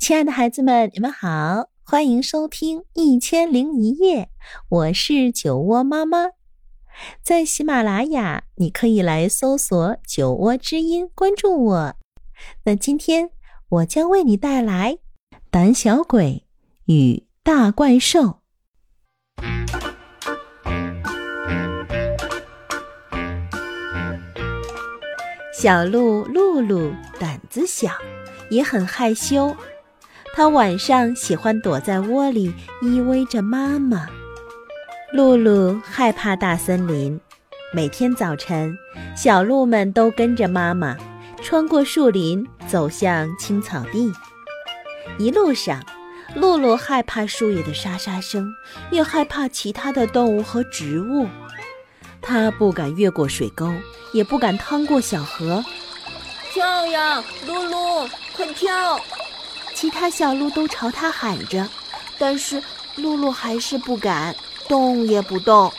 [0.00, 4.22] 亲爱的孩子们，你们好，欢迎收听《一千零一夜》，
[4.70, 6.30] 我是酒窝妈妈。
[7.22, 11.94] 在喜马拉雅，你可以来搜索“酒窝之音”，关注我。
[12.64, 13.28] 那今天
[13.68, 14.94] 我将为你带来
[15.50, 16.46] 《胆小鬼
[16.86, 18.20] 与大怪兽》。
[25.52, 27.90] 小鹿露露胆子小，
[28.48, 29.54] 也很害羞。
[30.40, 34.06] 它晚上喜欢躲在窝里依偎着妈妈。
[35.12, 37.20] 露露害怕大森林，
[37.74, 38.74] 每天早晨，
[39.14, 40.96] 小鹿们都跟着妈妈
[41.42, 44.10] 穿过树林，走向青草地。
[45.18, 45.84] 一路上，
[46.34, 48.50] 露露害怕树叶的沙沙声，
[48.90, 51.28] 也害怕其他的动物和植物。
[52.22, 53.70] 它不敢越过水沟，
[54.14, 55.62] 也不敢趟过小河。
[56.50, 58.98] 跳呀，露露，快跳！
[59.80, 61.66] 其他小鹿都朝它喊着，
[62.18, 62.62] 但是
[62.96, 64.36] 露露还是不敢
[64.68, 65.72] 动也不动。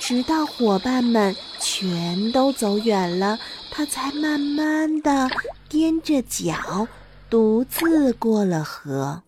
[0.00, 3.38] 直到伙伴们全都走远了，
[3.70, 5.28] 它才慢慢的
[5.68, 6.88] 踮着脚，
[7.28, 9.24] 独自过了河。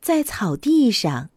[0.00, 1.28] 在草地上。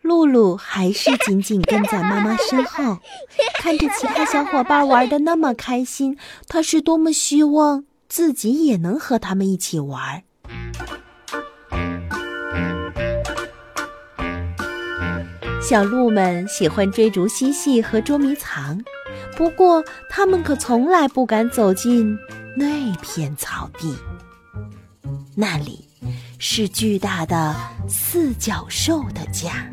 [0.00, 2.98] 露露还是紧紧跟在妈妈身后，
[3.60, 10.22] 看着其他小伙伴玩的那么开心，她是多么希望自己也能和他们一起玩。
[15.60, 18.80] 小鹿们喜欢追逐嬉戏和捉迷藏，
[19.36, 22.16] 不过它们可从来不敢走进
[22.56, 23.94] 那片草地，
[25.34, 25.84] 那里
[26.38, 27.54] 是巨大的
[27.88, 29.68] 四脚兽的家。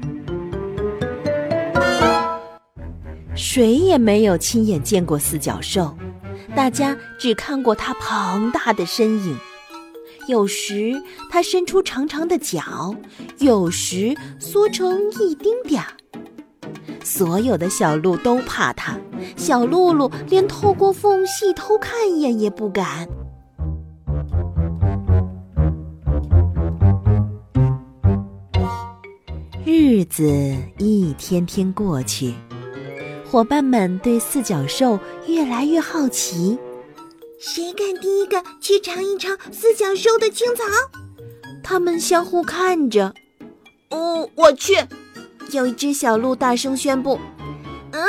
[3.35, 5.95] 谁也没有亲眼见过四脚兽，
[6.55, 9.37] 大家只看过它庞大的身影。
[10.27, 10.93] 有时
[11.29, 12.95] 它伸出长长的脚，
[13.39, 15.87] 有时缩成一丁点儿。
[17.03, 18.97] 所有的小鹿都怕它，
[19.35, 23.07] 小鹿鹿连透过缝隙偷看一眼也不敢。
[29.63, 30.23] 日子
[30.77, 32.33] 一天天过去。
[33.29, 36.57] 伙伴们对四脚兽越来越好奇，
[37.39, 40.63] 谁敢第一个去尝一尝四脚兽的青草？
[41.63, 43.13] 他们相互看着。
[43.89, 44.73] 哦，我去！
[45.51, 47.19] 有一只小鹿大声宣布
[47.91, 48.01] ：“嗯，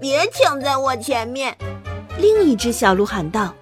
[0.00, 1.56] 别抢在我前面！”
[2.18, 3.54] 另一只小鹿喊道。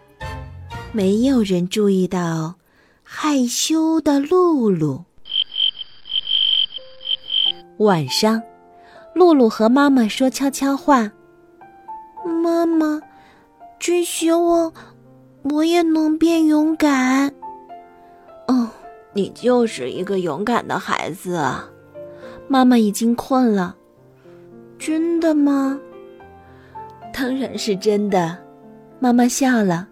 [0.92, 2.56] 没有人注意到
[3.02, 5.04] 害羞的露露。
[7.78, 8.42] 晚上。
[9.14, 11.12] 露露和妈妈说悄悄话
[12.42, 12.98] ：“妈妈，
[13.78, 14.72] 真希望
[15.44, 17.32] 我也能变勇敢。”
[18.48, 18.68] 哦，
[19.12, 21.68] 你就是一个勇敢的孩子啊！
[22.48, 23.76] 妈妈已经困了。
[24.78, 25.78] 真的吗？
[27.12, 28.36] 当然是真的。
[28.98, 29.88] 妈妈笑了。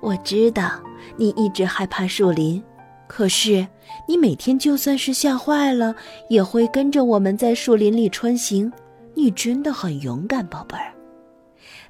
[0.00, 0.70] 我知道
[1.16, 2.62] 你一直害怕树林。
[3.06, 3.66] 可是，
[4.08, 5.94] 你每天就算是吓坏了，
[6.28, 8.72] 也会跟着我们在树林里穿行。
[9.14, 10.92] 你真的很勇敢，宝贝儿。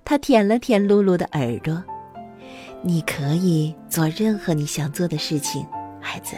[0.04, 1.80] 他舔了舔露露的耳朵。
[2.84, 5.64] 你可以做任何你想做的事情，
[6.00, 6.36] 孩子。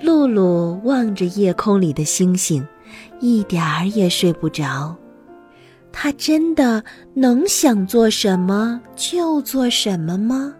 [0.00, 2.66] 露露望着夜空里的星星，
[3.20, 4.96] 一点儿也睡不着。
[5.92, 6.82] 他真的
[7.14, 10.54] 能想做什么就做什么吗？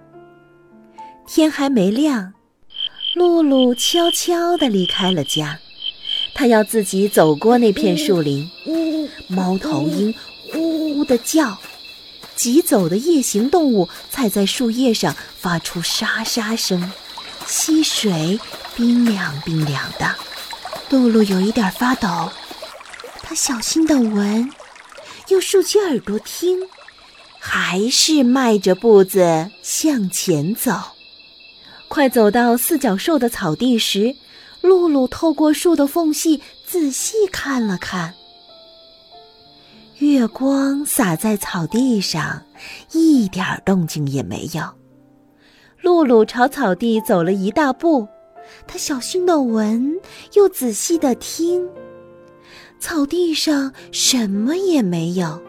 [1.27, 2.35] 天还没亮，
[3.15, 5.59] 露露悄悄地离开了家。
[6.35, 8.47] 他要自己走过那片树林。
[9.29, 10.15] 猫头鹰
[11.05, 11.59] 的叫，
[12.35, 16.93] 疾走的夜行动物踩在树叶上发出沙沙声。
[17.47, 18.41] 溪水
[18.75, 20.15] 冰凉冰凉的，
[20.91, 22.31] 露露有一点发抖。
[23.23, 24.51] 她小心地闻。
[25.29, 26.69] 又竖起耳朵听，
[27.39, 30.79] 还是迈着步子向前走。
[31.89, 34.17] 快走到四脚兽的草地时，
[34.61, 38.15] 露露透过树的缝隙仔细看了看。
[39.99, 42.43] 月光洒在草地上，
[42.91, 44.63] 一点动静也没有。
[45.81, 48.09] 露露朝草地走了一大步，
[48.67, 49.95] 她小心的闻，
[50.33, 51.69] 又仔细的听。
[52.81, 55.41] 草地上什么也没有。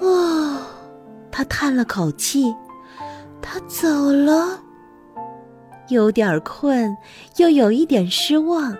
[0.00, 0.58] 哦，
[1.30, 2.54] 他叹了口气，
[3.40, 4.60] 他走了。
[5.88, 6.94] 有点困，
[7.36, 8.76] 又有一点失望。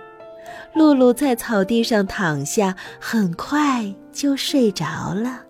[0.75, 5.43] 露露在草地上躺下，很快就睡着了。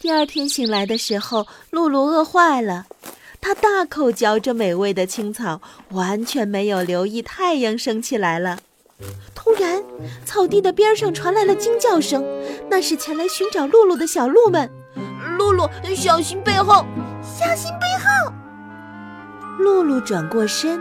[0.00, 2.86] 第二天醒来的时候，露露饿坏了，
[3.40, 5.60] 她大口嚼着美味的青草，
[5.90, 8.58] 完全没有留意太阳升起来了。
[9.34, 9.82] 突然，
[10.24, 12.24] 草地的边上传来了惊叫声，
[12.70, 14.70] 那是前来寻找露露的小鹿们。
[15.38, 16.84] 露露，小心背后！
[17.22, 18.32] 小心背后！
[19.58, 20.80] 露露转过身，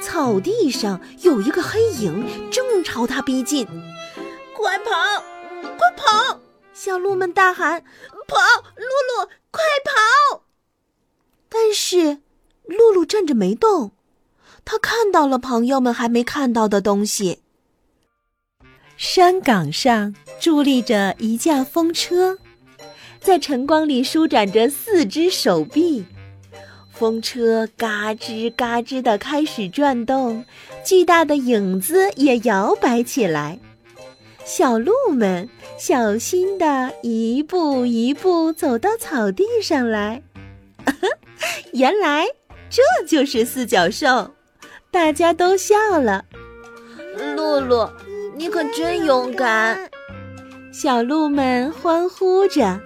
[0.00, 3.66] 草地上有一个黑影正朝他逼近。
[4.54, 4.90] 快跑！
[5.76, 6.40] 快跑！
[6.72, 7.82] 小鹿们大喊
[8.28, 8.36] ：“跑！
[8.76, 10.42] 露露，快跑！”
[11.48, 12.18] 但是，
[12.64, 13.92] 露露站着没动。
[14.64, 17.42] 他看到了朋友们还没看到的东西。
[18.96, 22.38] 山岗上伫立着一架风车，
[23.20, 26.04] 在晨光里舒展着四只手臂。
[26.98, 30.44] 风车嘎吱嘎吱地开始转动，
[30.84, 33.58] 巨大的影子也摇摆起来。
[34.44, 35.48] 小鹿们
[35.78, 40.22] 小心地一步一步走到草地上来。
[41.72, 42.26] 原来
[42.68, 44.32] 这就是四脚兽。
[44.90, 46.24] 大家都笑了。
[47.36, 47.88] 露露，
[48.36, 49.78] 你可真勇敢！
[50.72, 52.80] 小鹿们欢呼着。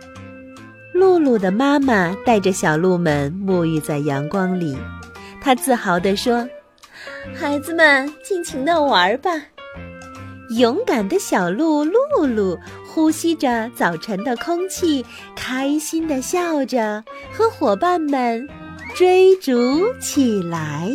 [0.93, 4.77] 露露的妈妈带着小鹿们沐浴在阳光里，
[5.41, 6.47] 她自豪地说
[7.35, 9.31] ：“孩子们，尽情的玩吧！”
[10.59, 15.05] 勇敢的小鹿露露呼吸着早晨的空气，
[15.35, 17.03] 开心的笑着，
[17.33, 18.47] 和伙伴们
[18.95, 20.95] 追逐起来。